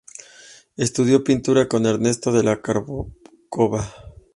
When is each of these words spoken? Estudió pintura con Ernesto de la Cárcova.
Estudió 0.77 1.23
pintura 1.23 1.67
con 1.67 1.85
Ernesto 1.85 2.31
de 2.31 2.41
la 2.41 2.59
Cárcova. 2.59 3.13